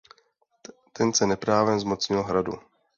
Ten 0.93 1.13
se 1.13 1.27
neprávem 1.27 1.79
zmocnil 1.79 2.23
hradu. 2.23 2.53